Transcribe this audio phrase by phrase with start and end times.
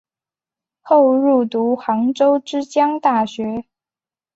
[0.81, 3.65] 后入读杭州之江大学。